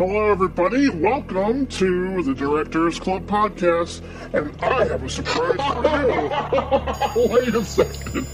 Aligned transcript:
Hello, 0.00 0.30
everybody. 0.30 0.88
Welcome 0.88 1.66
to 1.66 2.22
the 2.22 2.32
Directors 2.34 2.98
Club 2.98 3.26
podcast, 3.26 4.00
and 4.32 4.50
I 4.62 4.86
have 4.86 5.02
a 5.02 5.10
surprise 5.10 5.60
for 5.74 7.26
you. 7.26 7.28
Wait 7.34 7.54
a 7.54 7.62
second. 7.62 8.26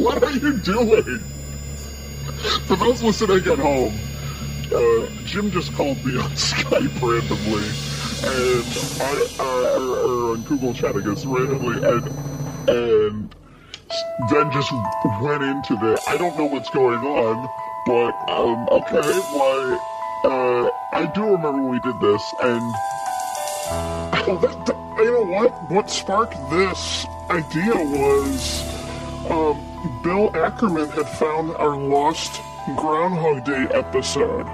What 0.00 0.24
are 0.24 0.32
you 0.32 0.58
doing? 0.58 1.20
For 2.66 2.74
those 2.74 3.00
listening 3.00 3.46
at 3.46 3.60
home, 3.60 3.94
uh, 4.74 5.06
Jim 5.24 5.52
just 5.52 5.72
called 5.74 6.04
me 6.04 6.18
on 6.18 6.30
Skype 6.34 7.00
randomly, 7.00 7.68
and 8.26 8.66
I, 9.00 9.26
uh, 9.38 9.80
or, 9.80 9.98
or 9.98 10.32
on 10.32 10.42
Google 10.48 10.74
Chat, 10.74 10.96
I 10.96 11.00
guess, 11.00 11.24
randomly, 11.24 11.76
and 11.76 12.08
and 12.68 13.34
then 14.32 14.50
just 14.50 14.72
went 15.22 15.44
into 15.44 15.76
the. 15.76 16.02
I 16.08 16.16
don't 16.16 16.36
know 16.36 16.46
what's 16.46 16.70
going 16.70 16.98
on, 16.98 17.48
but 17.86 18.14
um, 18.28 18.68
okay, 18.80 19.20
why? 19.30 19.94
Uh, 20.24 20.68
I 20.92 21.06
do 21.14 21.22
remember 21.24 21.62
we 21.62 21.78
did 21.80 22.00
this, 22.00 22.22
and 22.42 22.62
oh, 24.26 24.38
that, 24.42 24.66
that- 24.66 24.76
you 24.98 25.12
know 25.12 25.24
what? 25.24 25.52
What 25.70 25.88
sparked 25.90 26.34
this 26.50 27.06
idea 27.30 27.72
was 27.74 28.62
um, 29.30 29.56
Bill 30.02 30.34
Ackerman 30.34 30.88
had 30.90 31.08
found 31.08 31.54
our 31.56 31.76
lost 31.78 32.40
Groundhog 32.76 33.44
Day 33.44 33.68
episode. 33.72 34.44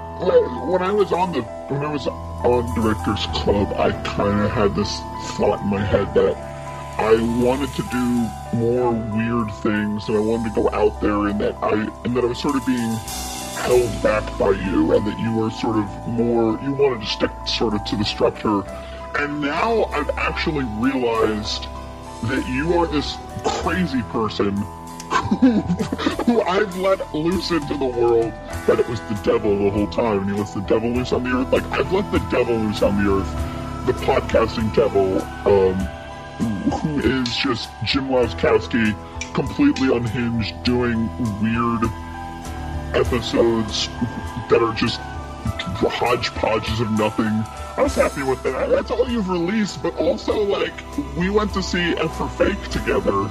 When 0.69 0.83
I 0.83 0.91
was 0.91 1.11
on 1.11 1.31
the 1.33 1.41
when 1.41 1.83
I 1.83 1.91
was 1.91 2.05
on 2.07 2.75
Directors 2.75 3.25
Club, 3.33 3.73
I 3.75 3.91
kind 4.03 4.39
of 4.41 4.51
had 4.51 4.75
this 4.75 4.99
thought 5.35 5.61
in 5.61 5.67
my 5.67 5.81
head 5.83 6.13
that 6.13 6.37
I 6.99 7.15
wanted 7.43 7.73
to 7.73 7.81
do 7.91 8.57
more 8.59 8.91
weird 8.93 9.51
things, 9.63 10.07
and 10.07 10.15
I 10.15 10.19
wanted 10.21 10.53
to 10.53 10.61
go 10.61 10.69
out 10.71 11.01
there, 11.01 11.25
and 11.27 11.41
that 11.41 11.55
I 11.63 11.73
and 12.05 12.15
that 12.15 12.23
I 12.23 12.27
was 12.27 12.39
sort 12.39 12.55
of 12.55 12.63
being 12.67 12.95
held 13.65 14.03
back 14.03 14.25
by 14.37 14.51
you, 14.51 14.95
and 14.95 15.05
that 15.07 15.19
you 15.19 15.33
were 15.33 15.49
sort 15.49 15.77
of 15.77 16.07
more 16.07 16.59
you 16.61 16.71
wanted 16.73 17.01
to 17.01 17.07
stick 17.07 17.31
sort 17.47 17.73
of 17.73 17.83
to 17.85 17.95
the 17.95 18.05
structure. 18.05 18.61
And 19.17 19.41
now 19.41 19.85
I've 19.85 20.09
actually 20.11 20.65
realized 20.77 21.67
that 22.23 22.47
you 22.47 22.73
are 22.73 22.85
this 22.85 23.17
crazy 23.43 24.03
person 24.03 24.55
who, 25.39 25.61
who 26.25 26.41
I've 26.41 26.75
let 26.77 27.13
loose 27.13 27.49
into 27.51 27.75
the 27.77 27.85
world 27.85 28.31
that 28.67 28.79
it 28.79 28.87
was 28.87 28.99
the 29.01 29.19
devil 29.23 29.57
the 29.57 29.71
whole 29.71 29.87
time, 29.87 30.19
and 30.19 30.29
he 30.29 30.39
was 30.39 30.53
the 30.53 30.61
devil 30.61 30.89
loose 30.89 31.11
on 31.11 31.23
the 31.23 31.31
earth. 31.31 31.51
Like 31.51 31.65
I've 31.71 31.91
let 31.91 32.11
the 32.11 32.19
devil 32.29 32.55
loose 32.55 32.83
on 32.83 33.03
the 33.03 33.11
earth, 33.11 33.85
the 33.87 33.93
podcasting 34.05 34.73
devil. 34.75 35.21
Um, 35.51 35.75
who 36.35 36.99
is 36.99 37.35
just 37.37 37.69
Jim 37.85 38.09
Laskowski, 38.09 38.93
completely 39.33 39.95
unhinged, 39.95 40.61
doing 40.63 41.09
weird 41.41 41.89
episodes 42.95 43.89
that 44.49 44.61
are 44.61 44.73
just 44.73 44.99
hodgepodges 45.77 46.79
of 46.79 46.91
nothing. 46.91 47.43
I 47.77 47.81
was 47.83 47.95
happy 47.95 48.23
with 48.23 48.41
that. 48.43 48.69
That's 48.69 48.91
all 48.91 49.09
you've 49.09 49.29
released, 49.29 49.83
but 49.83 49.95
also, 49.97 50.41
like, 50.43 50.73
we 51.17 51.29
went 51.29 51.53
to 51.53 51.63
see 51.63 51.93
F 51.97 52.17
for 52.17 52.29
Fake 52.29 52.69
together. 52.69 53.29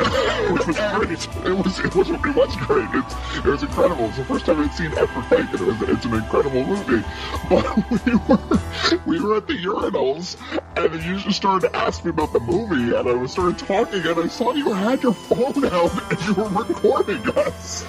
Which 0.50 0.66
was 0.66 0.78
great. 0.78 1.10
It 1.44 1.52
was 1.52 1.78
it 1.78 1.94
was 1.94 2.08
it 2.08 2.34
was 2.34 2.56
great. 2.56 2.88
It's, 2.94 3.14
it 3.36 3.44
was 3.44 3.62
incredible. 3.62 4.06
It's 4.06 4.16
the 4.16 4.24
first 4.24 4.46
time 4.46 4.58
I'd 4.60 4.72
seen 4.72 4.92
F 4.96 5.10
for 5.10 5.22
Fake, 5.24 5.50
and 5.50 5.60
it 5.60 5.66
was 5.66 5.82
it's 5.82 6.04
an 6.06 6.14
incredible 6.14 6.64
movie. 6.64 7.06
But 7.50 7.90
we 8.06 8.14
were 8.14 8.60
we 9.04 9.20
were 9.20 9.36
at 9.36 9.46
the 9.46 9.58
urinals, 9.62 10.36
and 10.76 11.04
you 11.04 11.18
just 11.18 11.36
started 11.36 11.68
to 11.68 11.76
ask 11.76 12.02
me 12.02 12.10
about 12.10 12.32
the 12.32 12.40
movie, 12.40 12.96
and 12.96 13.08
I 13.08 13.12
was 13.12 13.32
started 13.32 13.58
talking, 13.58 14.06
and 14.06 14.18
I 14.20 14.28
saw 14.28 14.54
you 14.54 14.72
had 14.72 15.02
your 15.02 15.12
phone 15.12 15.66
out 15.66 15.92
and 16.10 16.26
you 16.26 16.34
were 16.34 16.48
recording 16.48 17.28
us. 17.36 17.84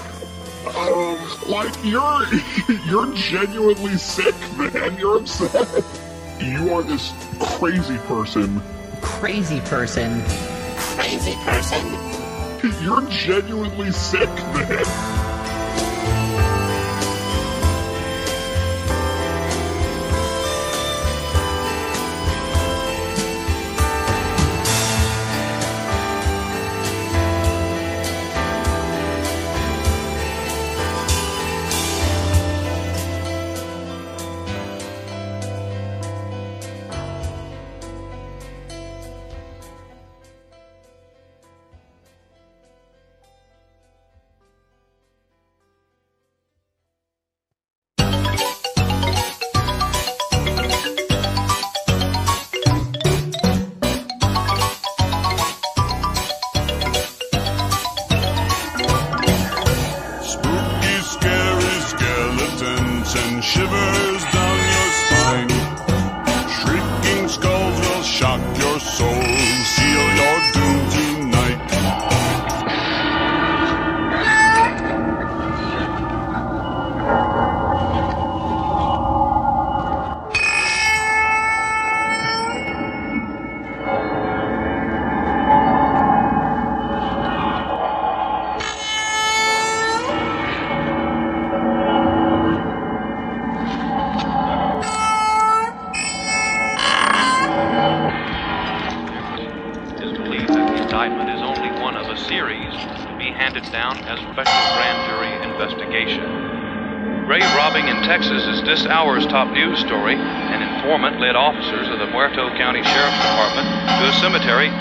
Um, 0.67 1.17
like 1.47 1.73
you're 1.83 2.23
you're 2.85 3.13
genuinely 3.15 3.97
sick, 3.97 4.35
man. 4.57 4.97
You're 4.97 5.17
upset. 5.17 5.83
You 6.39 6.73
are 6.73 6.83
this 6.83 7.13
crazy 7.39 7.97
person. 7.99 8.61
Crazy 9.01 9.59
person. 9.61 10.23
Crazy 10.77 11.35
person. 11.43 11.83
You're 12.83 13.01
genuinely 13.09 13.91
sick, 13.91 14.29
man. 14.29 15.30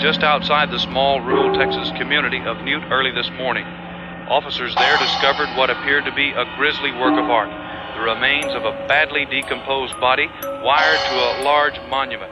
Just 0.01 0.23
outside 0.23 0.71
the 0.71 0.79
small 0.79 1.21
rural 1.21 1.53
Texas 1.53 1.91
community 1.95 2.39
of 2.39 2.63
Newt 2.63 2.81
early 2.89 3.11
this 3.11 3.29
morning. 3.37 3.65
Officers 4.27 4.73
there 4.73 4.97
discovered 4.97 5.55
what 5.55 5.69
appeared 5.69 6.05
to 6.05 6.11
be 6.11 6.31
a 6.31 6.43
grisly 6.57 6.91
work 6.91 7.13
of 7.21 7.29
art 7.29 7.49
the 7.95 8.01
remains 8.01 8.51
of 8.53 8.65
a 8.65 8.71
badly 8.87 9.25
decomposed 9.25 9.99
body 9.99 10.27
wired 10.63 10.99
to 11.09 11.15
a 11.15 11.43
large 11.43 11.79
monument. 11.89 12.31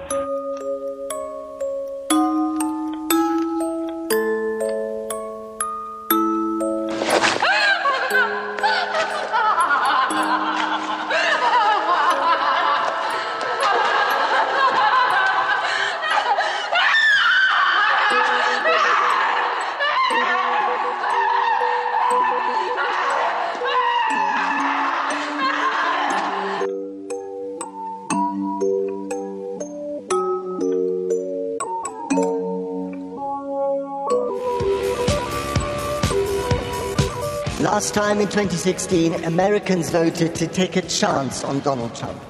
Last 37.89 38.05
time 38.07 38.19
in 38.19 38.27
2016, 38.27 39.23
Americans 39.23 39.89
voted 39.89 40.35
to 40.35 40.45
take 40.45 40.75
a 40.75 40.83
chance 40.83 41.43
on 41.43 41.59
Donald 41.61 41.95
Trump. 41.95 42.21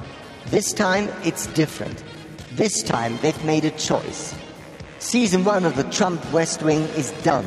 This 0.45 0.71
time, 0.71 1.09
it's 1.25 1.47
different. 1.47 2.01
This 2.53 2.81
time, 2.81 3.19
they've 3.21 3.44
made 3.44 3.65
a 3.65 3.71
choice. 3.71 4.33
Season 5.00 5.44
one 5.44 5.65
of 5.65 5.75
the 5.75 5.83
Trump 5.83 6.31
West 6.31 6.63
Wing 6.63 6.83
is 6.95 7.11
done. 7.23 7.45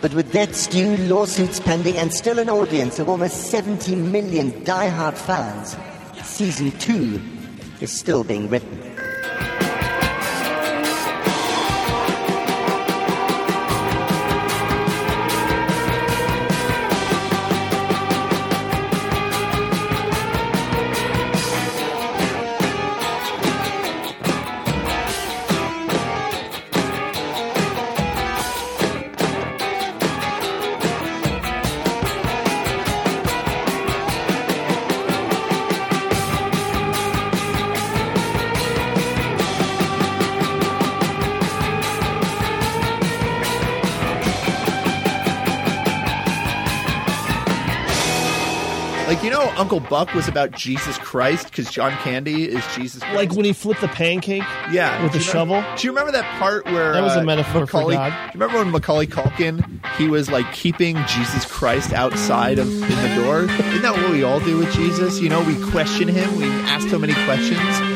But 0.00 0.12
with 0.12 0.32
debt 0.32 0.56
stew, 0.56 0.96
lawsuits 0.96 1.60
pending, 1.60 1.96
and 1.96 2.12
still 2.12 2.40
an 2.40 2.50
audience 2.50 2.98
of 2.98 3.08
almost 3.08 3.48
70 3.48 3.94
million 3.94 4.64
die-hard 4.64 5.16
fans, 5.16 5.76
season 6.24 6.72
two 6.80 7.22
is 7.80 7.96
still 7.96 8.24
being 8.24 8.48
written. 8.48 8.85
Uncle 49.56 49.80
Buck 49.80 50.12
was 50.14 50.28
about 50.28 50.50
Jesus 50.50 50.98
Christ 50.98 51.46
because 51.46 51.70
John 51.70 51.92
Candy 51.98 52.48
is 52.48 52.64
Jesus. 52.74 53.02
Christ. 53.02 53.16
Like 53.16 53.32
when 53.32 53.44
he 53.44 53.52
flipped 53.52 53.80
the 53.80 53.88
pancake 53.88 54.42
yeah, 54.70 55.02
with 55.02 55.12
the 55.12 55.20
shovel. 55.20 55.64
Do 55.76 55.86
you 55.86 55.92
remember 55.92 56.12
that 56.12 56.38
part 56.38 56.66
where 56.66 56.92
That 56.92 57.02
was 57.02 57.16
a 57.16 57.20
uh, 57.20 57.24
metaphor 57.24 57.66
for 57.66 57.78
Macaulay, 57.78 57.94
God. 57.94 58.10
Do 58.10 58.38
you 58.38 58.44
remember 58.44 58.58
when 58.64 58.70
Macaulay 58.70 59.06
Culkin 59.06 59.64
he 59.96 60.08
was 60.08 60.30
like 60.30 60.50
keeping 60.52 60.96
Jesus 61.06 61.44
Christ 61.46 61.92
outside 61.92 62.58
of 62.58 62.68
in 62.68 62.80
the 62.80 63.22
door? 63.22 63.44
Isn't 63.44 63.82
that 63.82 63.94
what 63.96 64.10
we 64.10 64.22
all 64.22 64.40
do 64.40 64.58
with 64.58 64.72
Jesus? 64.72 65.20
You 65.20 65.28
know, 65.28 65.42
we 65.42 65.58
question 65.70 66.08
him. 66.08 66.36
We 66.36 66.44
ask 66.44 66.88
so 66.88 66.98
many 66.98 67.14
questions. 67.24 67.95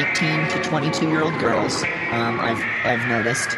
19 0.00 0.48
to 0.48 0.62
22 0.62 1.08
year 1.08 1.22
old 1.22 1.38
girls. 1.38 1.82
Um, 2.10 2.40
I've 2.40 2.62
I've 2.84 3.06
noticed, 3.08 3.56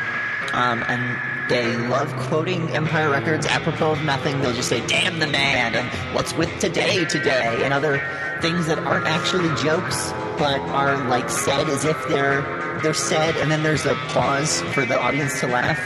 um, 0.52 0.82
and 0.88 1.48
they 1.48 1.76
love 1.88 2.12
quoting 2.16 2.68
Empire 2.70 3.10
Records 3.10 3.46
apropos 3.46 3.92
of 3.92 4.04
nothing. 4.04 4.40
They'll 4.40 4.52
just 4.52 4.68
say 4.68 4.84
"damn 4.86 5.20
the 5.20 5.28
man" 5.28 5.74
and 5.76 5.88
"what's 6.14 6.34
with 6.34 6.50
today 6.58 7.04
today" 7.04 7.62
and 7.62 7.72
other 7.72 8.02
things 8.40 8.66
that 8.66 8.78
aren't 8.80 9.06
actually 9.06 9.54
jokes 9.62 10.12
but 10.38 10.58
are 10.70 10.96
like 11.08 11.30
said 11.30 11.68
as 11.68 11.84
if 11.84 12.08
they're 12.08 12.42
they're 12.82 12.94
said, 12.94 13.36
and 13.36 13.48
then 13.48 13.62
there's 13.62 13.86
a 13.86 13.94
pause 14.08 14.60
for 14.74 14.84
the 14.84 15.00
audience 15.00 15.38
to 15.40 15.46
laugh. 15.46 15.78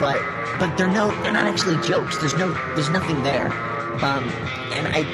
But 0.00 0.18
but 0.58 0.76
they're 0.78 0.88
no 0.88 1.10
they're 1.22 1.32
not 1.32 1.46
actually 1.46 1.76
jokes. 1.86 2.16
There's 2.18 2.36
no 2.36 2.52
there's 2.74 2.90
nothing 2.90 3.22
there. 3.22 3.48
Um, 4.02 4.24
and 4.72 4.88
I 4.88 5.04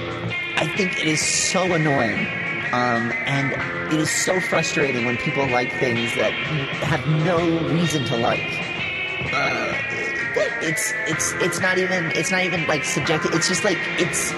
I 0.57 0.69
think 0.77 1.01
it 1.01 1.09
is 1.09 1.21
so 1.21 1.65
annoying. 1.73 2.29
Um, 2.73 3.13
and 3.31 3.93
it 3.93 4.01
is 4.01 4.11
so 4.11 4.41
frustrating 4.41 5.07
when 5.07 5.17
people 5.17 5.47
like 5.51 5.71
things 5.79 6.13
that 6.17 6.33
have 6.83 7.07
no 7.25 7.39
reason 7.69 8.05
to 8.07 8.17
like. 8.17 8.41
Uh, 9.33 9.73
it's 10.63 10.93
it's 11.07 11.33
it's 11.35 11.61
not 11.61 11.79
even 11.79 12.11
it's 12.13 12.33
not 12.33 12.43
even 12.43 12.67
like 12.67 12.85
subjective. 12.85 13.33
It's 13.33 13.47
just 13.47 13.63
like 13.63 13.79
it's 13.99 14.33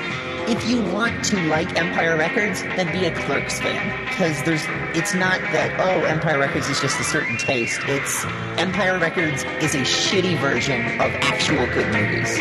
if 0.47 0.69
you 0.69 0.83
want 0.93 1.25
to 1.25 1.41
like 1.49 1.75
Empire 1.79 2.19
Records, 2.19 2.63
then 2.63 2.93
be 2.93 3.07
a 3.07 3.15
Clerks 3.15 3.61
fan 3.61 4.05
because 4.09 4.43
there's 4.43 4.65
it's 4.95 5.15
not 5.15 5.41
that 5.53 5.81
oh 5.81 6.05
Empire 6.05 6.39
Records 6.39 6.69
is 6.69 6.79
just 6.79 7.01
a 7.01 7.05
certain 7.05 7.39
taste. 7.39 7.81
It's 7.87 8.27
Empire 8.59 8.99
Records 8.99 9.45
is 9.63 9.75
a 9.75 9.83
shitty 9.89 10.39
version 10.39 10.83
of 11.01 11.11
actual 11.23 11.65
good 11.73 11.91
movies. 11.93 12.39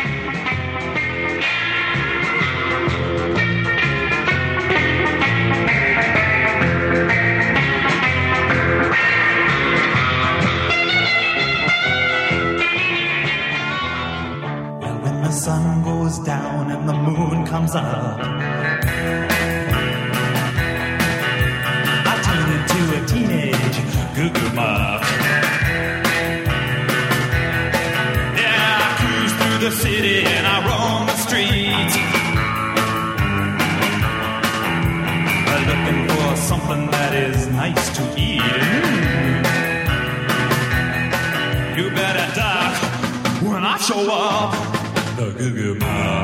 The 45.73 46.20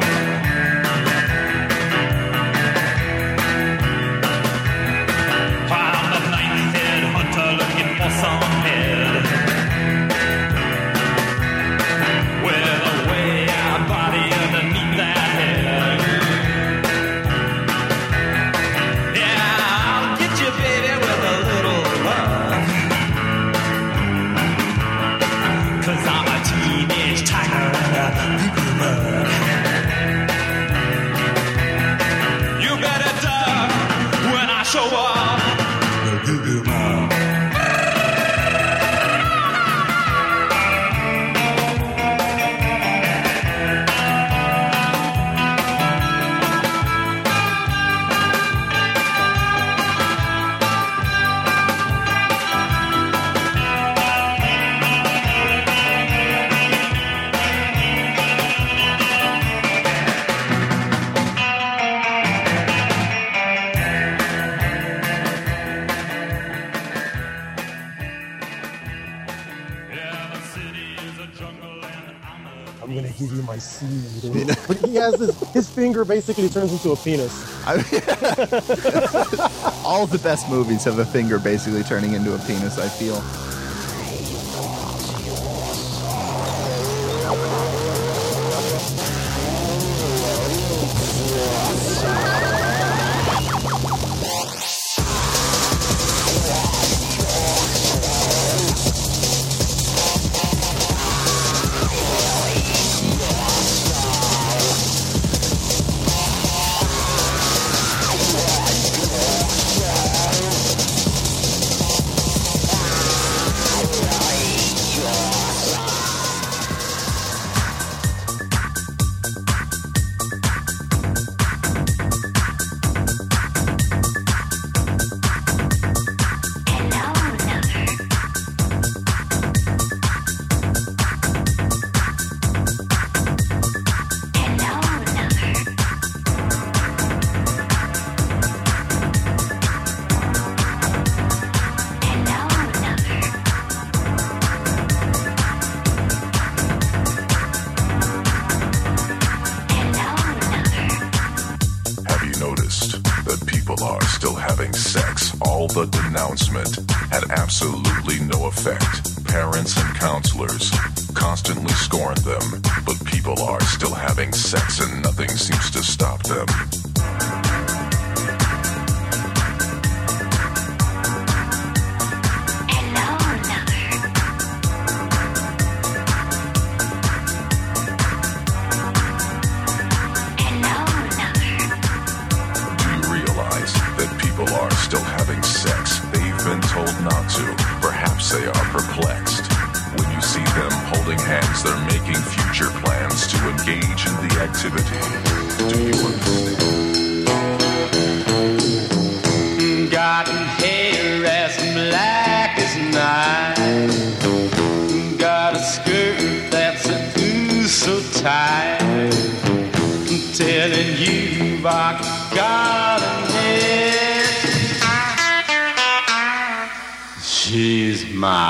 basically 76.08 76.50
turns 76.50 76.72
into 76.72 76.92
a 76.92 76.96
penis. 76.96 77.32
I 77.68 77.76
mean, 77.76 78.02
all 79.86 80.08
the 80.08 80.20
best 80.20 80.50
movies 80.50 80.84
have 80.86 81.00
a 81.00 81.06
finger 81.06 81.38
basically 81.38 81.84
turning 81.84 82.14
into 82.14 82.34
a 82.34 82.40
penis. 82.40 82.80
I 82.80 82.88
feel. 82.88 83.22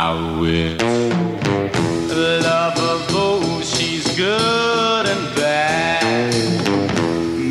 I 0.10 0.14
though 3.10 3.62
she's 3.62 4.08
good 4.16 5.06
and 5.06 5.36
bad. 5.36 6.34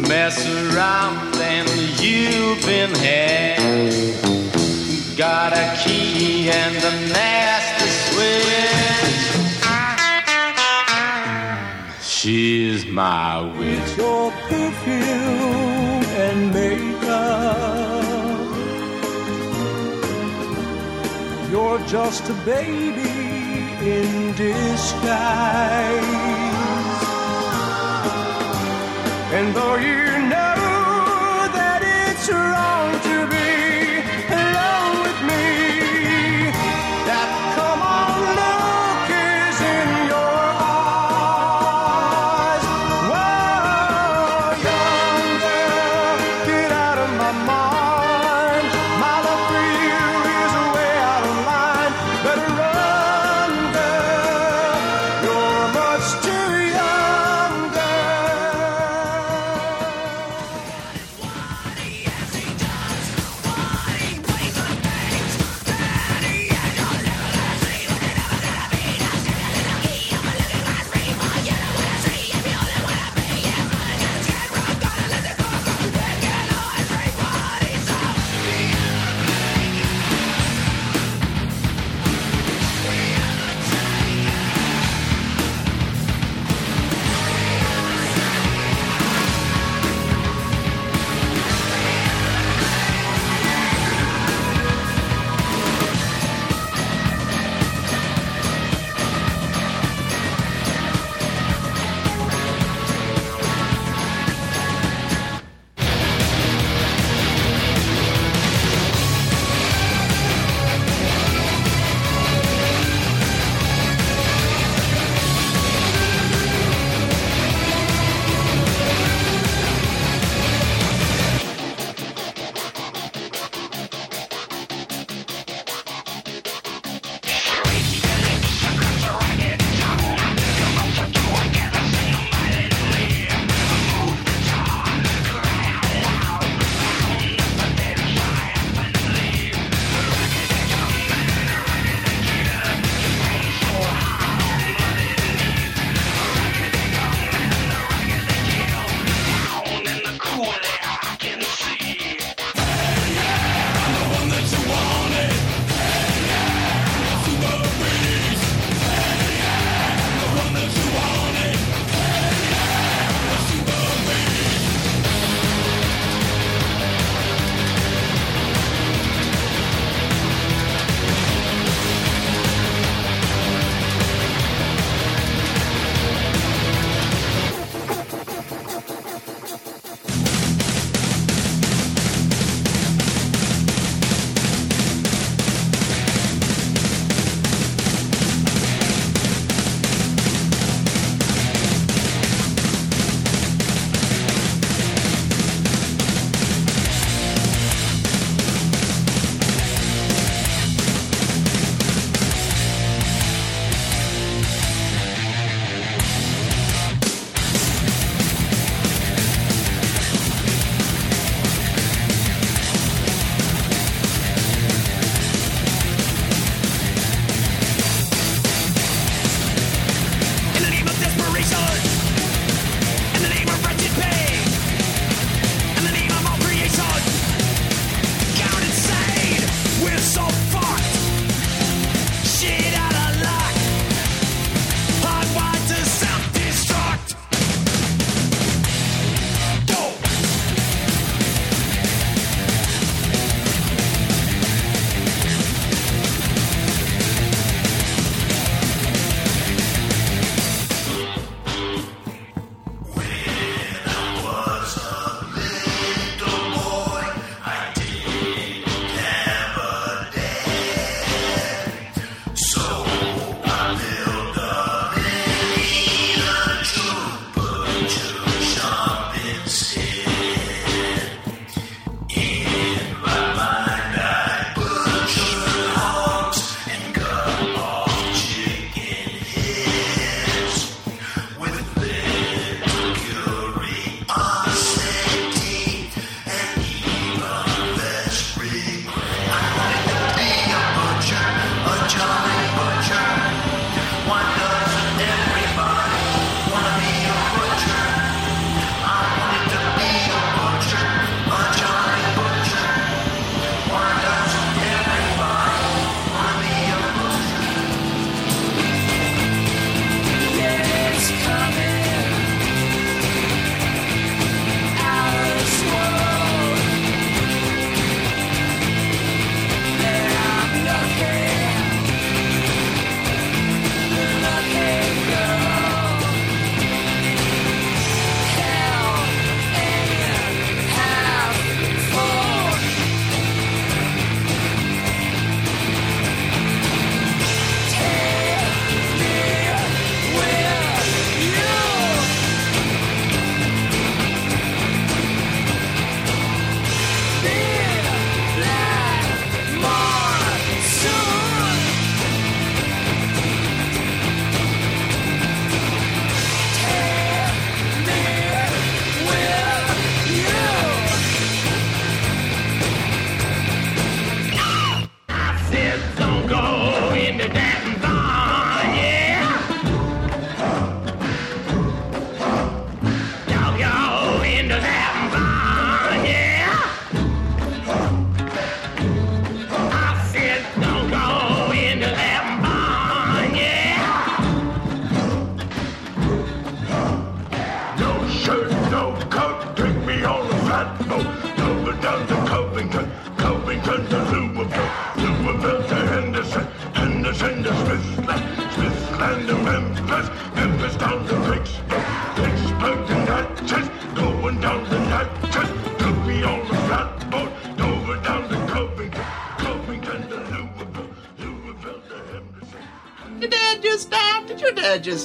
Mess 0.09 0.39
around 0.49 1.35
and 1.37 1.69
you've 2.01 2.65
been 2.65 2.95
had. 2.95 3.61
Got 5.19 5.53
a 5.53 5.77
key 5.85 6.49
and 6.49 6.77
a 6.77 7.13
nasty 7.13 7.91
switch. 8.07 8.47
My 12.89 13.43
will. 13.43 13.66
just 21.87 22.29
a 22.29 22.35
baby 22.45 23.01
in 23.81 24.35
disguise. 24.35 26.03
And 29.33 29.55
though 29.55 29.77
you 29.77 30.16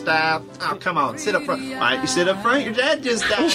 just. 0.06 0.44
Oh, 0.62 0.78
come 0.80 0.98
on, 0.98 1.18
sit 1.18 1.36
up 1.36 1.44
front. 1.44 1.62
All 1.74 1.80
right, 1.80 2.02
you 2.02 2.08
sit 2.08 2.28
up 2.28 2.42
front. 2.42 2.64
Your 2.66 2.74
dad 2.74 3.04
just 3.04 3.24
died. 3.24 3.42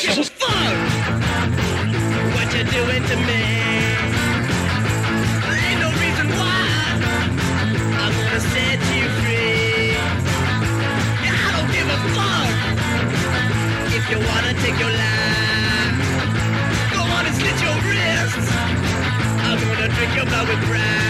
what 2.35 2.55
you 2.55 2.65
doing 2.65 3.03
to 3.05 3.17
me? 3.27 3.67
You 14.09 14.19
wanna 14.19 14.55
take 14.55 14.79
your 14.79 14.89
life. 14.89 15.97
Go 16.95 17.01
on 17.01 17.27
and 17.27 17.35
slit 17.35 17.61
your 17.61 17.75
wrists. 17.83 18.53
I'm 19.43 19.59
gonna 19.59 19.89
drink 19.89 20.15
your 20.15 20.27
blood 20.27 20.49
with. 20.49 21.06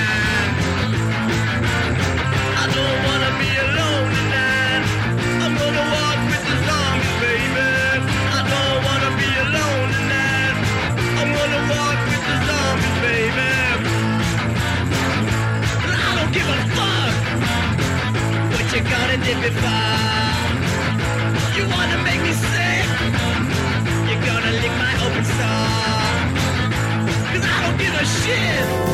i 27.44 27.62
don't 27.62 27.78
give 27.78 27.94
a 27.94 28.04
shit. 28.04 28.85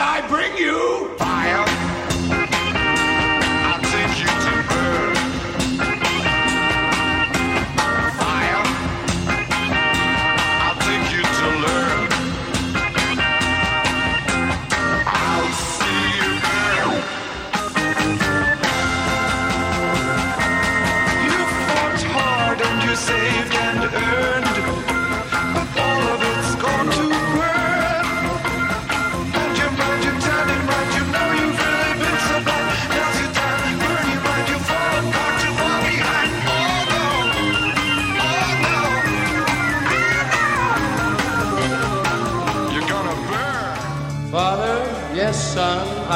I 0.00 0.26
bring 0.28 0.56
you 0.56 1.08
fire. 1.16 1.67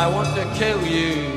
I 0.03 0.09
want 0.09 0.35
to 0.35 0.45
kill 0.59 0.85
you. 0.85 1.32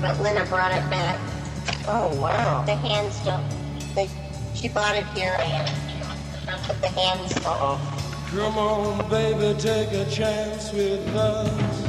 but 0.00 0.18
Lena 0.20 0.44
brought 0.46 0.72
it 0.72 0.88
back. 0.90 1.18
Oh 1.86 2.18
wow! 2.20 2.64
The 2.64 2.74
hands 2.74 3.18
don't. 3.24 3.44
They, 3.94 4.08
she 4.54 4.68
bought 4.68 4.96
it 4.96 5.04
here, 5.08 5.36
but 6.66 6.80
the 6.80 6.88
hands. 6.88 7.36
Uh. 7.44 7.78
Come 8.30 8.58
on, 8.58 9.10
baby, 9.10 9.58
take 9.58 9.90
a 9.92 10.08
chance 10.08 10.72
with 10.72 11.04
us. 11.16 11.79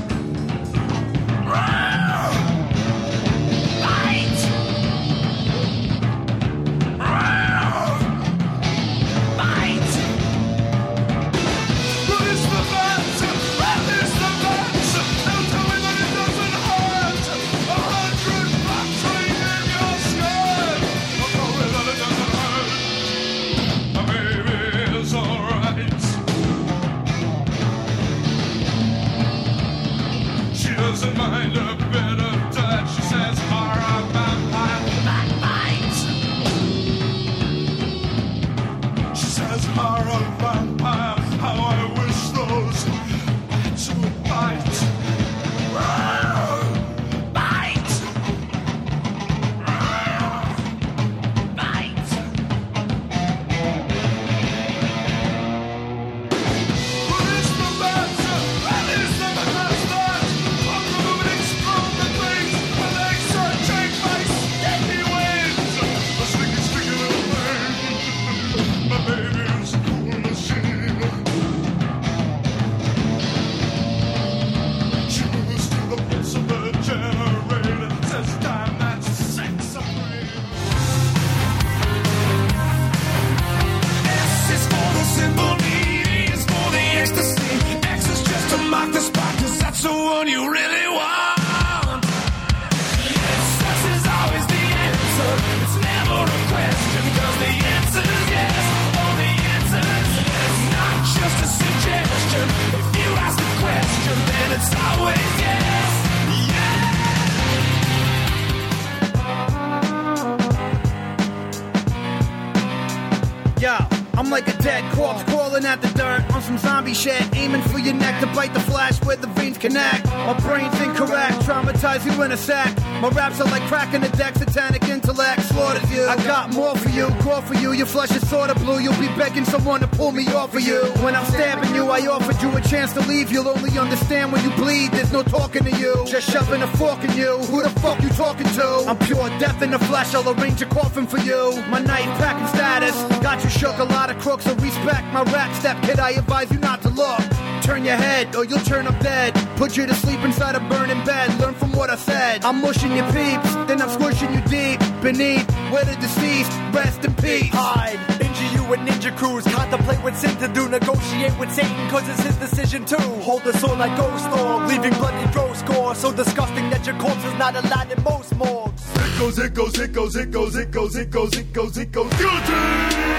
A 122.31 122.37
sec. 122.37 122.75
My 123.01 123.09
raps 123.09 123.41
are 123.41 123.49
like 123.49 123.63
cracking 123.63 124.01
the 124.01 124.09
deck, 124.09 124.35
satanic 124.35 124.83
intellect 124.83 125.41
slaughters 125.43 125.91
you. 125.91 126.05
I 126.05 126.15
got 126.23 126.53
more 126.53 126.75
for 126.77 126.89
you, 126.89 127.09
more 127.25 127.41
for 127.41 127.55
you. 127.55 127.73
Your 127.73 127.85
flesh 127.85 128.11
is 128.11 128.27
sorta 128.29 128.55
blue. 128.55 128.79
You'll 128.79 128.99
be 128.99 129.07
begging 129.17 129.45
someone 129.45 129.81
to 129.81 129.87
pull 129.87 130.11
me 130.11 130.27
off 130.27 130.55
of 130.55 130.61
you. 130.61 130.81
When 131.03 131.15
I'm 131.15 131.25
stabbing 131.25 131.75
you, 131.75 131.89
I 131.89 132.07
offered 132.07 132.41
you 132.41 132.55
a 132.55 132.61
chance 132.61 132.93
to 132.93 133.01
leave. 133.01 133.31
You'll 133.31 133.49
only 133.49 133.77
understand 133.77 134.31
when 134.31 134.43
you 134.43 134.51
bleed. 134.55 134.91
There's 134.91 135.11
no 135.11 135.23
talking 135.23 135.63
to 135.63 135.71
you, 135.71 136.05
just 136.07 136.29
shoving 136.29 136.61
a 136.61 136.67
fork 136.77 137.03
in 137.03 137.11
you. 137.17 137.37
Who 137.51 137.63
the 137.63 137.69
fuck 137.81 138.01
you 138.01 138.09
talking 138.09 138.47
to? 138.47 138.85
I'm 138.87 138.97
pure 138.99 139.27
death 139.39 139.61
in 139.61 139.71
the 139.71 139.79
flesh. 139.79 140.13
I'll 140.13 140.29
arrange 140.29 140.61
a 140.61 140.65
coffin 140.67 141.07
for 141.07 141.19
you. 141.19 141.61
My 141.69 141.79
knife 141.79 142.11
packing 142.19 142.47
status 142.47 142.95
got 143.21 143.43
you 143.43 143.49
shook. 143.49 143.77
A 143.79 143.83
lot 143.83 144.09
of 144.09 144.19
crooks 144.19 144.45
will 144.45 144.55
respect 144.55 145.05
my 145.13 145.23
rap 145.23 145.53
step, 145.55 145.81
kid. 145.83 145.99
I 145.99 146.11
advise 146.11 146.51
you 146.51 146.59
not 146.59 146.81
to 146.83 146.89
look. 146.89 147.21
Turn 147.61 147.85
your 147.85 147.95
head 147.95 148.35
or 148.35 148.43
you'll 148.43 148.59
turn 148.59 148.87
up 148.87 148.99
dead. 148.99 149.33
Put 149.55 149.77
you 149.77 149.85
to 149.85 149.93
sleep 149.93 150.19
inside 150.21 150.55
a 150.55 150.59
burning 150.61 151.03
bed. 151.05 151.39
Learn 151.39 151.53
from 151.53 151.71
what 151.73 151.89
I 151.89 151.95
said. 151.95 152.43
I'm 152.43 152.59
mushing 152.61 152.91
your 152.95 153.05
peeps, 153.13 153.53
then 153.67 153.81
I'm 153.81 153.89
squishing 153.89 154.33
you 154.33 154.41
deep 154.41 154.79
beneath 155.01 155.49
where 155.71 155.85
the 155.85 155.95
deceased 155.95 156.51
rest 156.73 157.05
in 157.05 157.13
peace. 157.15 157.49
Hide, 157.51 157.99
injure 158.19 158.51
you 158.55 158.63
with 158.69 158.79
ninja 158.79 159.15
crews. 159.15 159.43
Contemplate 159.45 160.01
what 160.03 160.15
sin 160.15 160.35
to 160.37 160.47
do. 160.47 160.67
Negotiate 160.69 161.37
with 161.39 161.51
Satan, 161.51 161.89
cause 161.89 162.07
it's 162.09 162.23
his 162.23 162.35
decision 162.37 162.83
too. 162.85 163.09
Hold 163.27 163.43
the 163.43 163.53
soul 163.53 163.75
like 163.77 163.95
ghost 163.95 164.27
or 164.37 164.65
leaving 164.65 164.93
bloody 164.93 165.31
throw 165.31 165.53
score. 165.53 165.95
So 165.95 166.11
disgusting 166.11 166.69
that 166.71 166.85
your 166.85 166.97
corpse 166.97 167.23
is 167.23 167.33
not 167.35 167.55
allowed 167.55 167.91
in 167.91 168.03
most 168.03 168.35
morgues. 168.35 168.81
It 168.95 169.19
goes, 169.19 169.37
it 169.37 169.53
goes, 169.53 169.77
it 169.77 169.91
goes, 169.93 170.15
it 170.15 170.31
goes, 170.31 170.55
it 170.55 170.71
goes, 170.71 170.95
it 170.95 171.11
goes, 171.11 171.37
it 171.37 171.53
goes, 171.53 171.77
it 171.77 171.91
goes. 171.91 172.11
Sit 172.11 173.10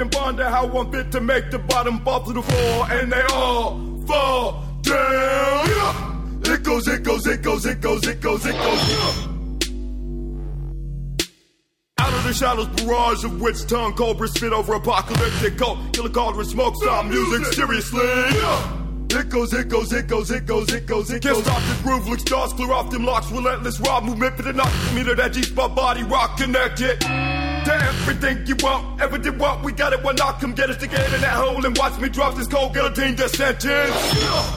in 0.00 0.08
the 0.08 0.16
dark 0.16 0.36
and 0.36 0.38
ponder 0.38 0.48
how 0.48 0.66
one 0.66 0.90
bit 0.90 1.12
to 1.12 1.20
make 1.20 1.50
the 1.50 1.58
bottom 1.58 2.00
fall 2.04 2.24
to 2.24 2.32
the 2.32 2.42
floor, 2.42 2.86
and 2.90 3.12
they 3.12 3.22
all 3.32 3.78
fall 4.06 4.64
down. 4.82 5.68
Yeah. 5.68 6.54
It 6.54 6.62
goes, 6.62 6.88
it 6.88 7.02
goes, 7.02 7.26
it 7.26 7.42
goes, 7.42 7.66
it 7.66 7.80
goes, 7.80 8.06
it 8.06 8.20
goes, 8.20 8.46
it 8.46 8.52
goes. 8.52 8.88
Yeah. 8.88 9.26
Out 12.00 12.14
of 12.14 12.24
the 12.24 12.32
shadows, 12.32 12.66
barrage 12.68 13.24
of 13.24 13.40
witch 13.40 13.66
tongue, 13.66 13.94
cobra 13.94 14.28
spit 14.28 14.52
over 14.52 14.74
apocalyptic 14.74 15.58
cult, 15.58 15.78
killer 15.92 16.10
cauldron, 16.10 16.46
smoke, 16.46 16.74
stop 16.76 17.06
music, 17.06 17.44
seriously. 17.52 18.04
Yeah. 18.04 18.76
It 19.12 19.28
goes, 19.28 19.52
it 19.52 19.68
goes, 19.68 19.92
it 19.92 20.06
goes, 20.06 20.30
it 20.30 20.46
goes, 20.46 20.70
it 20.72 20.86
goes, 20.86 21.10
it 21.10 21.22
goes. 21.22 21.34
Can't 21.34 21.44
stop 21.44 21.62
the 21.62 21.82
groove, 21.82 22.08
look 22.08 22.20
stars, 22.20 22.52
clear 22.52 22.72
off 22.72 22.90
them 22.90 23.04
locks, 23.04 23.30
relentless 23.30 23.80
raw 23.80 24.00
movement 24.00 24.36
for 24.36 24.42
the 24.42 24.52
knock, 24.52 24.72
meter 24.94 25.16
that 25.16 25.32
G-spot 25.32 25.74
body 25.74 26.04
rock 26.04 26.36
connected. 26.38 27.04
To 27.70 27.76
everything 27.86 28.46
you 28.46 28.56
want, 28.60 29.00
ever 29.00 29.16
did 29.16 29.38
want, 29.38 29.62
we 29.64 29.70
got 29.72 29.92
it, 29.92 30.02
one 30.02 30.16
knock, 30.16 30.40
come 30.40 30.54
get 30.54 30.70
us 30.70 30.76
together 30.76 31.14
in 31.14 31.20
that 31.20 31.34
hole 31.34 31.64
and 31.64 31.78
watch 31.78 31.98
me 32.00 32.08
drop 32.08 32.34
this 32.34 32.48
cold 32.48 32.74
guillotine 32.74 33.14
death 33.14 33.36
sentence. 33.36 33.64
Yeah. 33.64 34.56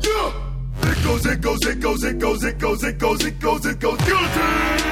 Yeah. 0.00 0.90
It 0.92 1.02
goes, 1.02 1.24
it 1.24 1.40
goes, 1.40 1.64
it 1.64 1.80
goes, 1.80 2.04
it 2.04 2.18
goes, 2.18 2.44
it 2.44 2.58
goes, 2.58 2.84
it 2.84 2.98
goes, 2.98 3.24
it 3.24 3.40
goes, 3.40 3.64
it 3.64 3.80
goes, 3.80 3.98
guillotine. 4.04 4.84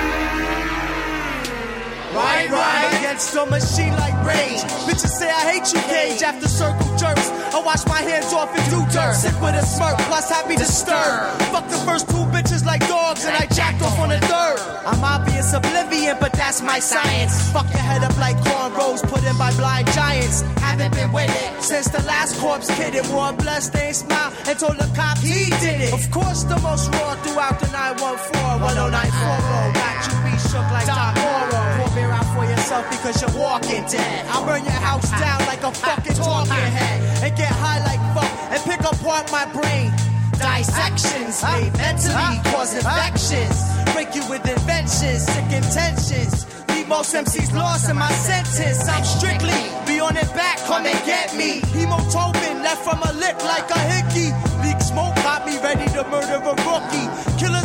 Right, 2.14 2.49
right. 2.51 2.99
Against 3.01 3.35
a 3.37 3.47
machine 3.47 3.92
like 3.97 4.14
rage. 4.25 4.61
Bitches 4.85 5.12
say 5.16 5.31
I 5.31 5.53
hate 5.53 5.73
you, 5.73 5.81
Cage. 5.88 6.23
After 6.23 6.49
circle 6.49 6.97
jerks, 6.97 7.29
I 7.29 7.62
wash 7.64 7.87
my 7.87 8.01
hands 8.01 8.33
off 8.33 8.53
and 8.57 8.71
do 8.71 8.81
dirt. 8.92 9.14
Sick 9.14 9.33
with 9.40 9.55
a 9.55 9.64
smirk, 9.64 9.97
plus 10.09 10.31
happy 10.31 10.57
to 10.57 10.64
stir. 10.64 11.31
Fuck 11.53 11.68
the 11.68 11.79
first 11.88 12.09
two 12.09 12.25
bitches 12.33 12.64
like 12.66 12.87
dogs, 12.87 13.25
and 13.25 13.35
I 13.35 13.47
jacked 13.47 13.83
off 13.83 13.99
on 13.99 14.11
the 14.11 14.18
third. 14.21 14.59
I'm 14.85 15.03
obvious 15.03 15.32
oblivion, 15.53 16.17
but 16.21 16.33
that's 16.33 16.62
my 16.62 16.79
science. 16.79 17.51
Fuck 17.53 17.69
your 17.71 17.85
head 17.85 18.03
up 18.03 18.17
like 18.19 18.37
cornrows 18.38 19.03
put 19.03 19.25
in 19.25 19.37
by 19.37 19.53
blind 19.55 19.87
giants. 19.93 20.43
Haven't 20.61 20.95
been 20.95 21.12
with 21.12 21.31
it 21.31 21.62
since 21.62 21.88
the 21.88 22.03
last 22.05 22.38
corpse 22.41 22.69
kidded. 22.77 23.07
Wore 23.11 23.31
a 23.31 23.33
bloodstained 23.33 23.97
smile 23.97 24.33
and 24.47 24.59
told 24.59 24.77
the 24.77 24.88
cop 24.95 25.19
he 25.19 25.51
did 25.61 25.81
it. 25.88 25.93
Of 25.93 26.11
course, 26.11 26.45
the 26.45 26.59
most 26.61 26.93
raw 26.95 27.15
throughout 27.23 27.61
the 27.61 27.69
914 27.73 28.61
10940. 28.61 29.79
Got 29.79 29.97
you 30.09 30.17
be 30.25 30.35
shook 30.49 30.69
like 30.73 30.87
Doc 30.87 31.17
Moro. 31.17 31.62
Pour 31.79 31.91
beer 31.95 32.11
out 32.11 32.29
for 32.35 32.45
yourself 32.45 32.85
because 32.91 33.21
you're 33.21 33.37
walking 33.38 33.85
dead. 33.87 34.27
I'll 34.31 34.45
burn 34.47 34.65
your 34.65 34.81
house 34.81 35.11
down 35.21 35.41
like 35.47 35.62
a 35.62 35.73
fucking 35.73 36.15
talking 36.15 36.53
head. 36.53 37.25
And 37.25 37.37
get 37.37 37.51
high 37.51 37.81
like 37.85 38.03
fuck 38.15 38.33
and 38.53 38.61
pick 38.65 38.81
apart 38.81 39.31
my 39.31 39.47
brain. 39.53 39.93
Dissections 40.38 41.42
made 41.42 41.73
mentally 41.77 42.38
cause 42.51 42.75
infections. 42.75 43.57
Break 43.92 44.14
you 44.14 44.25
with 44.29 44.45
inventions, 44.49 45.27
sick 45.27 45.53
intentions. 45.53 46.47
Leave 46.68 46.88
most 46.88 47.14
MCs 47.14 47.55
lost 47.55 47.88
in 47.90 47.97
my 47.97 48.11
sentence. 48.12 48.88
I'm 48.88 49.05
strictly 49.05 49.62
be 49.87 50.01
on 50.01 50.16
it 50.16 50.31
back, 50.35 50.59
come 50.66 50.87
and 50.87 51.01
get 51.07 51.35
me. 51.37 51.61
Hemotopen 51.77 52.62
left 52.64 52.83
from 52.85 53.03
a 53.03 53.12
lick 53.12 53.37
like 53.45 53.68
a 53.71 53.79
hickey. 53.92 54.33
Leak 54.64 54.81
smoke 54.81 55.14
got 55.16 55.47
me 55.47 55.59
ready 55.61 55.87
to 55.92 56.03
murder 56.11 56.40
a 56.42 56.55
rookie. 56.66 57.09
Killers 57.38 57.62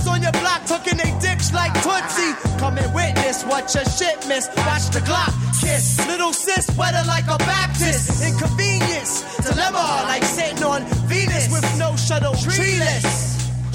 on 0.72 0.84
your 0.84 0.94
block 0.94 0.98
tucking 0.98 0.98
they 0.98 1.20
dicks 1.20 1.54
like 1.54 1.74
Tootsie. 1.84 2.60
Come 2.60 2.78
and 2.78 2.94
witness 2.94 3.44
what 3.44 3.74
your 3.74 3.86
shit 3.86 4.28
miss. 4.28 4.48
Watch 4.58 4.90
the 4.90 5.00
Glock 5.00 5.34
kiss. 5.62 6.06
Little 6.08 6.34
sis 6.34 6.68
wetter 6.78 7.06
like 7.08 7.26
a 7.26 7.38
Baptist. 7.38 8.24
Inconvenience. 8.24 9.24
Dilemma 9.44 10.04
like 10.08 10.24
sitting 10.24 10.64
on 10.64 10.84
Venus 11.08 11.52
with 11.52 11.66
no 11.78 11.96
shuttle 11.96 12.34
treeless. 12.36 13.28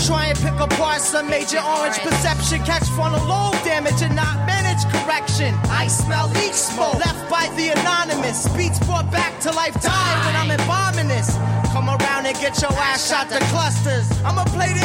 Try 0.06 0.26
and 0.26 0.38
pick 0.38 0.58
apart 0.58 1.00
some 1.00 1.30
major 1.30 1.60
orange 1.60 1.98
perception. 1.98 2.58
Catch 2.64 2.88
frontal 2.90 3.24
lobe 3.26 3.54
damage 3.64 4.02
and 4.02 4.16
not 4.16 4.46
manage 4.46 4.82
correction. 4.90 5.54
I 5.70 5.86
smell 5.86 6.28
leak 6.30 6.54
smoke 6.54 6.94
left 6.94 7.30
by 7.30 7.46
the 7.56 7.70
anonymous. 7.70 8.48
Beats 8.56 8.78
brought 8.80 9.10
back 9.12 9.38
to 9.42 9.52
life 9.52 9.74
die 9.80 10.14
when 10.26 10.34
I'm 10.36 10.50
embalming 10.50 11.08
this. 11.08 11.36
Come 11.72 11.88
around 11.88 12.26
and 12.26 12.36
get 12.38 12.60
your 12.60 12.72
ass 12.72 13.08
shot 13.08 13.30
to 13.30 13.38
clusters. 13.54 14.10
I'ma 14.24 14.44
play 14.44 14.72
the 14.74 14.81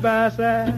side 0.00 0.02
by 0.02 0.28
side. 0.30 0.74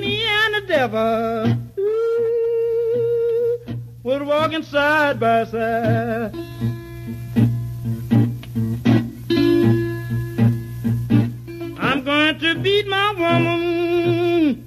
Me 0.00 0.24
and 0.24 0.54
the 0.54 0.62
devil 0.68 1.58
ooh, 1.78 3.58
were 4.02 4.24
walking 4.24 4.62
side 4.62 5.18
by 5.18 5.44
side. 5.44 6.34
I'm 11.78 12.04
going 12.04 12.38
to 12.38 12.54
beat 12.60 12.86
my 12.86 13.12
woman 13.12 14.64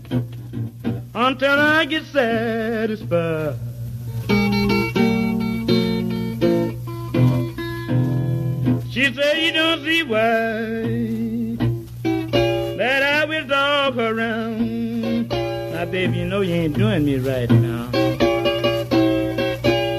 until 1.16 1.60
I 1.60 1.86
get 1.86 2.04
satisfied. 2.06 3.63
see 9.84 10.04
why 10.04 11.58
that 12.78 13.04
I 13.04 13.26
will 13.26 13.46
dog 13.46 13.98
around. 13.98 15.30
Now, 15.30 15.86
baby, 15.86 16.20
you 16.20 16.26
know 16.26 16.42
you 16.42 16.54
ain't 16.54 16.78
doing 16.78 17.06
me 17.06 17.18
right 17.18 17.50
now. 17.50 17.92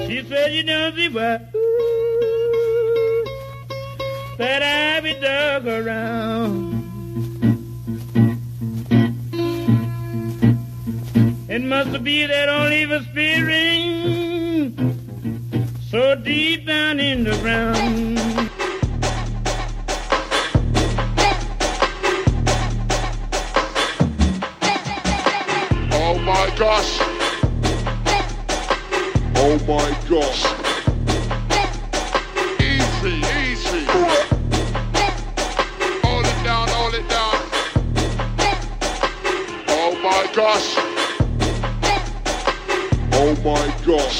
She 0.07 0.23
said 0.27 0.53
you 0.53 0.63
don't 0.63 0.95
see 0.95 1.09
why 1.09 1.39
that 4.37 4.61
I 4.63 4.99
will 5.01 5.21
dog 5.21 5.67
around. 5.67 6.73
It 11.47 11.61
must 11.61 12.03
be 12.03 12.25
that 12.25 12.49
old 12.49 12.73
evil 12.73 13.01
spirit 13.01 14.73
so 15.91 16.15
deep 16.15 16.65
down 16.65 16.99
in 16.99 17.23
the 17.23 17.37
ground. 17.37 18.14
my 29.67 29.89
gosh. 30.07 30.45
Easy, 32.61 33.15
easy. 33.41 33.83
It 36.23 36.43
down, 36.43 36.69
it 36.93 37.09
down. 37.09 37.35
Oh 39.67 39.91
my 40.03 40.29
gosh. 40.35 40.75
Oh 43.13 43.33
my 43.43 43.65
gosh. 43.85 44.19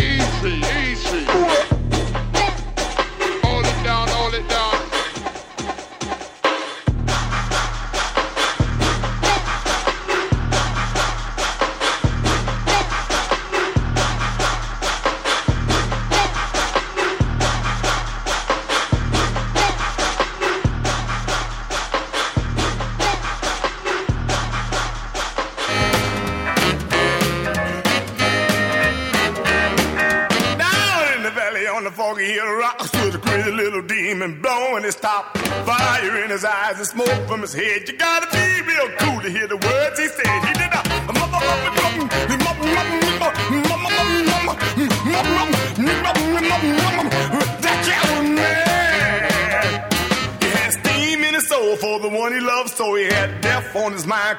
Easy, 0.00 0.54
easy. 0.80 1.47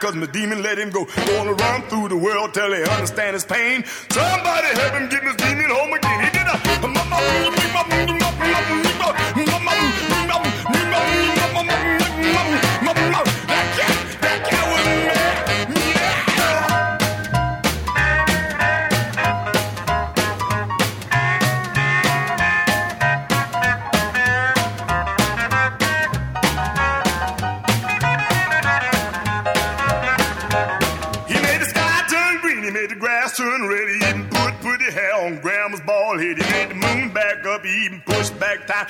Cause 0.09 0.15
my 0.15 0.25
demon 0.31 0.63
let 0.63 0.77
him 0.79 0.89
go. 0.89 1.05
Gonna 1.05 1.53
run 1.53 1.81
through 1.83 2.09
the 2.09 2.17
world 2.17 2.53
till 2.53 2.73
he 2.73 2.81
understand 2.81 3.33
his 3.33 3.45
pain. 3.45 3.83
Somebody 4.09 4.67
help 4.79 4.93
him 4.93 5.09
get 5.09 5.23
his 5.23 5.35
demon 5.35 5.69
home 5.69 5.93
again. 5.93 6.25
He 6.25 6.31
did 6.31 6.47
a 6.47 6.59
that 7.99 8.18
pushed 38.59 38.67
back 38.67 38.89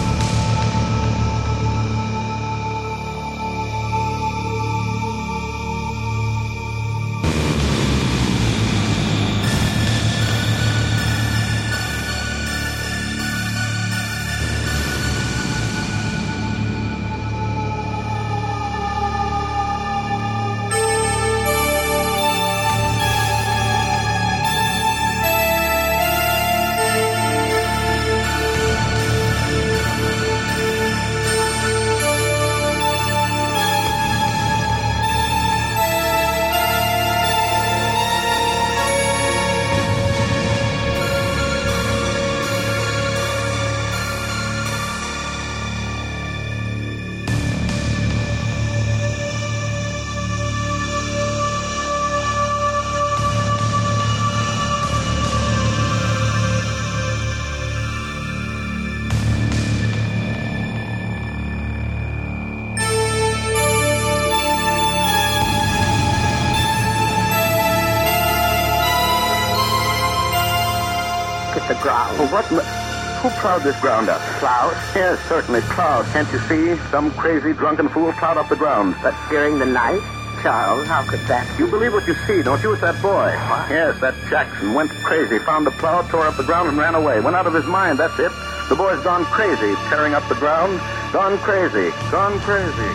Plowed 73.51 73.63
this 73.63 73.81
ground 73.81 74.07
up? 74.07 74.21
Plowed? 74.39 74.73
Yes, 74.95 75.19
certainly 75.27 75.59
plowed. 75.75 76.05
Can't 76.13 76.31
you 76.31 76.39
see? 76.47 76.77
Some 76.89 77.11
crazy 77.11 77.51
drunken 77.51 77.89
fool 77.89 78.13
plowed 78.13 78.37
up 78.37 78.47
the 78.47 78.55
ground. 78.55 78.95
But 79.03 79.13
during 79.29 79.59
the 79.59 79.65
night? 79.65 79.99
Charles, 80.41 80.87
how 80.87 81.03
could 81.03 81.19
that? 81.27 81.43
You 81.59 81.67
believe 81.67 81.91
what 81.91 82.07
you 82.07 82.15
see, 82.25 82.41
don't 82.41 82.63
you? 82.63 82.71
It's 82.71 82.81
that 82.81 82.95
boy. 83.01 83.27
What? 83.27 83.69
Yes, 83.69 83.99
that 83.99 84.15
Jackson 84.29 84.73
went 84.73 84.89
crazy, 85.03 85.37
found 85.39 85.67
the 85.67 85.71
plow, 85.71 86.01
tore 86.03 86.27
up 86.27 86.37
the 86.37 86.43
ground, 86.43 86.69
and 86.69 86.77
ran 86.77 86.95
away. 86.95 87.19
Went 87.19 87.35
out 87.35 87.45
of 87.45 87.53
his 87.53 87.65
mind, 87.65 87.99
that's 87.99 88.17
it. 88.19 88.31
The 88.69 88.75
boy's 88.75 89.03
gone 89.03 89.25
crazy, 89.25 89.75
tearing 89.89 90.13
up 90.13 90.25
the 90.29 90.35
ground. 90.35 90.79
Gone 91.11 91.37
crazy. 91.39 91.91
Gone 92.09 92.39
crazy. 92.39 92.91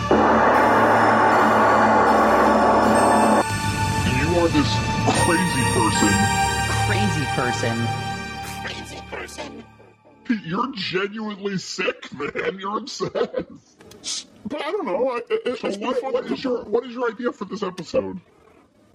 You 4.09 4.27
are 4.41 4.49
this. 4.49 4.71
Crazy 5.21 5.63
person. 5.77 6.09
Crazy 6.89 7.25
person 7.37 8.06
you're 10.29 10.71
genuinely 10.73 11.57
sick, 11.57 12.11
man. 12.13 12.59
You're 12.59 12.77
obsessed. 12.77 14.27
But 14.45 14.61
I 14.61 14.71
don't 14.71 14.85
know. 14.85 15.19
I, 15.19 15.55
so 15.55 15.69
what, 15.79 16.01
what 16.13 16.25
is 16.31 16.43
your 16.43 16.63
what 16.65 16.85
is 16.85 16.93
your 16.93 17.09
idea 17.11 17.31
for 17.31 17.45
this 17.45 17.63
episode? 17.63 18.19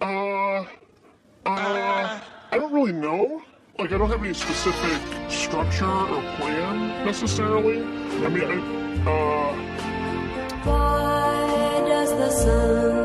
Uh, 0.00 0.04
uh, 0.04 0.66
I 1.46 2.20
don't 2.52 2.72
really 2.72 2.92
know. 2.92 3.42
Like, 3.78 3.92
I 3.92 3.98
don't 3.98 4.10
have 4.10 4.22
any 4.22 4.34
specific 4.34 5.00
structure 5.30 5.86
or 5.86 6.22
plan 6.36 7.04
necessarily. 7.06 7.82
I 7.82 8.28
mean, 8.28 8.44
I, 8.44 9.10
uh. 9.10 9.54
Why 10.64 11.84
does 11.88 12.10
the 12.10 12.30
sun? 12.30 13.01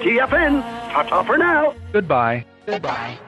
KTFN. 0.00 0.62
Ta 0.92 1.02
ta 1.02 1.22
for 1.22 1.36
now. 1.36 1.74
Goodbye. 1.92 2.44
Goodbye. 2.66 3.18